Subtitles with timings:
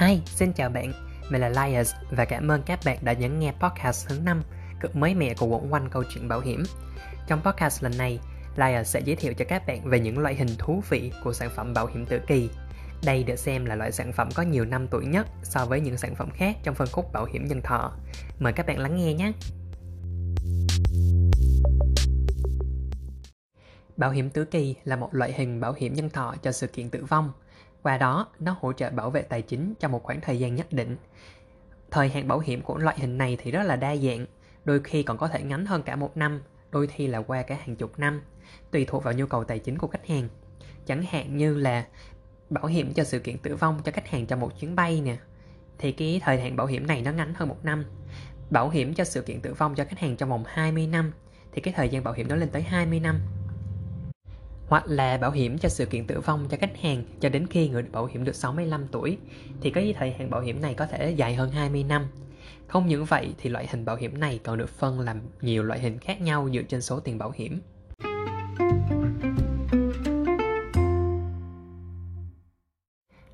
[0.00, 0.92] Hi, xin chào bạn,
[1.30, 4.42] mình là Lias và cảm ơn các bạn đã nhấn nghe podcast thứ 5
[4.80, 6.62] cực mới mẻ của quẩn quanh câu chuyện bảo hiểm.
[7.26, 8.20] Trong podcast lần này,
[8.56, 11.50] Lias sẽ giới thiệu cho các bạn về những loại hình thú vị của sản
[11.56, 12.50] phẩm bảo hiểm tử kỳ.
[13.04, 15.96] Đây được xem là loại sản phẩm có nhiều năm tuổi nhất so với những
[15.96, 17.92] sản phẩm khác trong phân khúc bảo hiểm nhân thọ.
[18.38, 19.32] Mời các bạn lắng nghe nhé!
[23.96, 26.90] Bảo hiểm tử kỳ là một loại hình bảo hiểm nhân thọ cho sự kiện
[26.90, 27.32] tử vong–
[27.86, 30.72] qua đó, nó hỗ trợ bảo vệ tài chính trong một khoảng thời gian nhất
[30.72, 30.96] định.
[31.90, 34.26] Thời hạn bảo hiểm của loại hình này thì rất là đa dạng,
[34.64, 37.56] đôi khi còn có thể ngắn hơn cả một năm, đôi khi là qua cả
[37.60, 38.22] hàng chục năm,
[38.70, 40.28] tùy thuộc vào nhu cầu tài chính của khách hàng.
[40.86, 41.86] Chẳng hạn như là
[42.50, 45.16] bảo hiểm cho sự kiện tử vong cho khách hàng trong một chuyến bay nè,
[45.78, 47.84] thì cái thời hạn bảo hiểm này nó ngắn hơn một năm.
[48.50, 51.12] Bảo hiểm cho sự kiện tử vong cho khách hàng trong vòng 20 năm,
[51.52, 53.20] thì cái thời gian bảo hiểm nó lên tới 20 năm
[54.66, 57.68] hoặc là bảo hiểm cho sự kiện tử vong cho khách hàng cho đến khi
[57.68, 59.18] người được bảo hiểm được 65 tuổi,
[59.60, 62.06] thì cái thời hạn bảo hiểm này có thể dài hơn 20 năm.
[62.66, 65.80] Không những vậy, thì loại hình bảo hiểm này còn được phân làm nhiều loại
[65.80, 67.60] hình khác nhau dựa trên số tiền bảo hiểm.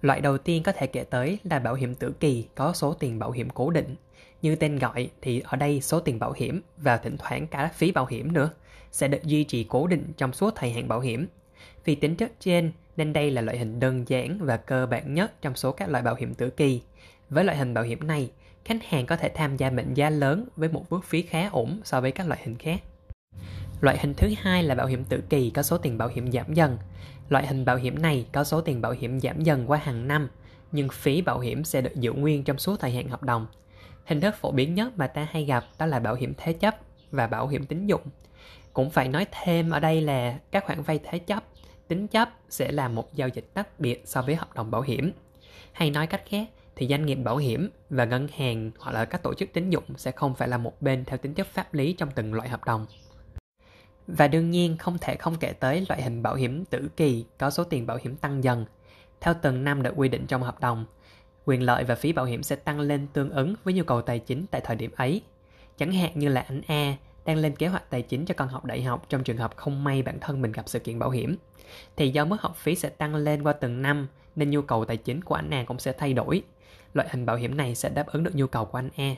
[0.00, 3.18] Loại đầu tiên có thể kể tới là bảo hiểm tử kỳ có số tiền
[3.18, 3.96] bảo hiểm cố định.
[4.42, 7.92] Như tên gọi thì ở đây số tiền bảo hiểm và thỉnh thoảng cả phí
[7.92, 8.50] bảo hiểm nữa
[8.94, 11.26] sẽ được duy trì cố định trong suốt thời hạn bảo hiểm.
[11.84, 15.42] Vì tính chất trên nên đây là loại hình đơn giản và cơ bản nhất
[15.42, 16.82] trong số các loại bảo hiểm tử kỳ.
[17.30, 18.30] Với loại hình bảo hiểm này,
[18.64, 21.80] khách hàng có thể tham gia mệnh giá lớn với một bước phí khá ổn
[21.84, 22.80] so với các loại hình khác.
[23.80, 26.54] Loại hình thứ hai là bảo hiểm tử kỳ có số tiền bảo hiểm giảm
[26.54, 26.78] dần.
[27.28, 30.28] Loại hình bảo hiểm này có số tiền bảo hiểm giảm dần qua hàng năm,
[30.72, 33.46] nhưng phí bảo hiểm sẽ được giữ nguyên trong suốt thời hạn hợp đồng.
[34.04, 36.76] Hình thức phổ biến nhất mà ta hay gặp đó là bảo hiểm thế chấp
[37.10, 38.02] và bảo hiểm tín dụng.
[38.74, 41.44] Cũng phải nói thêm ở đây là các khoản vay thế chấp,
[41.88, 45.12] tính chấp sẽ là một giao dịch tách biệt so với hợp đồng bảo hiểm.
[45.72, 49.22] Hay nói cách khác thì doanh nghiệp bảo hiểm và ngân hàng hoặc là các
[49.22, 51.92] tổ chức tín dụng sẽ không phải là một bên theo tính chất pháp lý
[51.92, 52.86] trong từng loại hợp đồng.
[54.06, 57.50] Và đương nhiên không thể không kể tới loại hình bảo hiểm tử kỳ có
[57.50, 58.66] số tiền bảo hiểm tăng dần.
[59.20, 60.86] Theo từng năm được quy định trong hợp đồng,
[61.44, 64.18] quyền lợi và phí bảo hiểm sẽ tăng lên tương ứng với nhu cầu tài
[64.18, 65.22] chính tại thời điểm ấy.
[65.78, 68.64] Chẳng hạn như là anh A đang lên kế hoạch tài chính cho con học
[68.64, 71.36] đại học trong trường hợp không may bản thân mình gặp sự kiện bảo hiểm.
[71.96, 74.96] Thì do mức học phí sẽ tăng lên qua từng năm nên nhu cầu tài
[74.96, 76.42] chính của anh nàng cũng sẽ thay đổi.
[76.94, 79.16] Loại hình bảo hiểm này sẽ đáp ứng được nhu cầu của anh e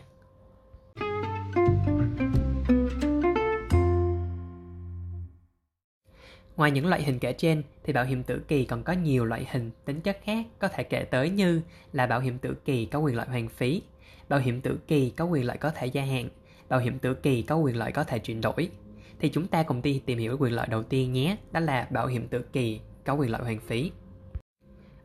[6.57, 9.47] Ngoài những loại hình kể trên thì bảo hiểm tử kỳ còn có nhiều loại
[9.51, 11.61] hình tính chất khác có thể kể tới như
[11.93, 13.83] là bảo hiểm tử kỳ có quyền lợi hoàn phí,
[14.29, 16.29] bảo hiểm tử kỳ có quyền lợi có thể gia hạn,
[16.69, 18.71] bảo hiểm tử kỳ có quyền lợi có thể chuyển đổi.
[19.19, 22.07] Thì chúng ta cùng đi tìm hiểu quyền lợi đầu tiên nhé, đó là bảo
[22.07, 23.91] hiểm tử kỳ có quyền lợi hoàn phí.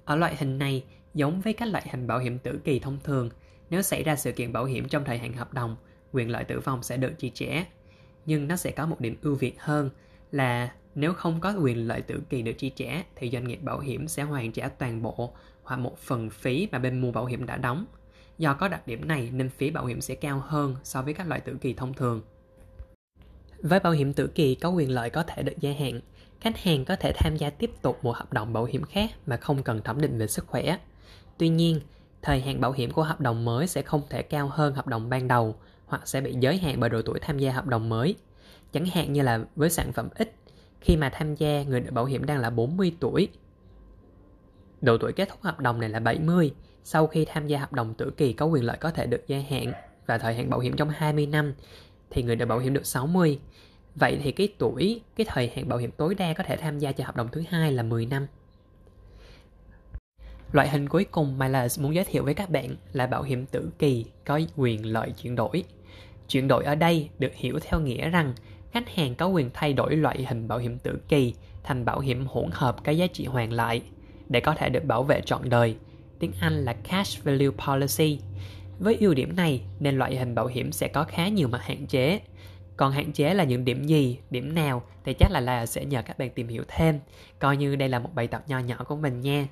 [0.05, 0.83] Ở loại hình này,
[1.13, 3.29] giống với các loại hình bảo hiểm tử kỳ thông thường,
[3.69, 5.75] nếu xảy ra sự kiện bảo hiểm trong thời hạn hợp đồng,
[6.11, 7.65] quyền lợi tử vong sẽ được chi trả.
[8.25, 9.89] Nhưng nó sẽ có một điểm ưu việt hơn
[10.31, 13.79] là nếu không có quyền lợi tử kỳ được chi trả thì doanh nghiệp bảo
[13.79, 15.33] hiểm sẽ hoàn trả toàn bộ
[15.63, 17.85] hoặc một phần phí mà bên mua bảo hiểm đã đóng.
[18.41, 21.27] Do có đặc điểm này nên phí bảo hiểm sẽ cao hơn so với các
[21.27, 22.21] loại tử kỳ thông thường.
[23.61, 25.99] Với bảo hiểm tử kỳ có quyền lợi có thể được gia hạn,
[26.39, 29.37] khách hàng có thể tham gia tiếp tục một hợp đồng bảo hiểm khác mà
[29.37, 30.77] không cần thẩm định về sức khỏe.
[31.37, 31.81] Tuy nhiên,
[32.21, 35.09] thời hạn bảo hiểm của hợp đồng mới sẽ không thể cao hơn hợp đồng
[35.09, 38.15] ban đầu hoặc sẽ bị giới hạn bởi độ tuổi tham gia hợp đồng mới.
[38.73, 40.21] Chẳng hạn như là với sản phẩm X,
[40.81, 43.29] khi mà tham gia người được bảo hiểm đang là 40 tuổi.
[44.81, 47.93] Độ tuổi kết thúc hợp đồng này là 70, sau khi tham gia hợp đồng
[47.93, 49.73] tử kỳ có quyền lợi có thể được gia hạn
[50.05, 51.53] và thời hạn bảo hiểm trong 20 năm
[52.09, 53.39] thì người được bảo hiểm được 60.
[53.95, 56.91] Vậy thì cái tuổi, cái thời hạn bảo hiểm tối đa có thể tham gia
[56.91, 58.27] cho hợp đồng thứ hai là 10 năm.
[60.51, 63.45] Loại hình cuối cùng mà là muốn giới thiệu với các bạn là bảo hiểm
[63.45, 65.63] tử kỳ có quyền lợi chuyển đổi.
[66.27, 68.33] Chuyển đổi ở đây được hiểu theo nghĩa rằng
[68.71, 72.25] khách hàng có quyền thay đổi loại hình bảo hiểm tử kỳ thành bảo hiểm
[72.27, 73.81] hỗn hợp có giá trị hoàn lại
[74.29, 75.75] để có thể được bảo vệ trọn đời
[76.21, 78.19] tiếng Anh là Cash Value Policy.
[78.79, 81.87] Với ưu điểm này nên loại hình bảo hiểm sẽ có khá nhiều mặt hạn
[81.87, 82.19] chế.
[82.77, 86.01] Còn hạn chế là những điểm gì, điểm nào thì chắc là là sẽ nhờ
[86.01, 86.99] các bạn tìm hiểu thêm.
[87.39, 89.47] Coi như đây là một bài tập nho nhỏ của mình nha.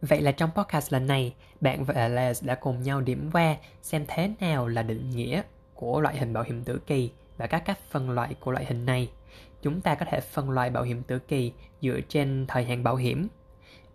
[0.00, 4.04] Vậy là trong podcast lần này, bạn và Alex đã cùng nhau điểm qua xem
[4.08, 5.42] thế nào là định nghĩa
[5.74, 8.86] của loại hình bảo hiểm tử kỳ và các cách phân loại của loại hình
[8.86, 9.08] này
[9.64, 11.52] chúng ta có thể phân loại bảo hiểm tử kỳ
[11.82, 13.28] dựa trên thời hạn bảo hiểm,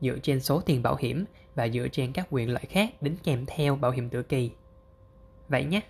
[0.02, 1.26] dựa trên số tiền bảo hiểm
[1.56, 4.52] và dựa trên các quyền lợi khác đính kèm theo bảo hiểm tử kỳ.
[5.50, 5.82] Vậy nhé!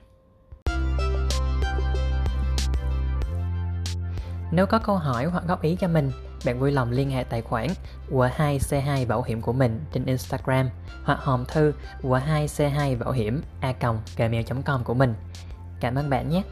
[4.51, 6.11] Nếu có câu hỏi hoặc góp ý cho mình,
[6.45, 7.67] bạn vui lòng liên hệ tài khoản
[8.11, 10.69] W2C2 Bảo hiểm của mình trên Instagram
[11.03, 13.73] hoặc hòm thư W2C2 Bảo hiểm a
[14.17, 15.13] gmail.com của mình.
[15.79, 16.43] Cảm ơn bạn nhé!